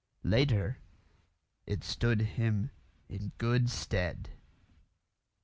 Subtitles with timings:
[0.23, 0.79] Later,
[1.67, 2.71] it stood him
[3.07, 4.31] in good stead.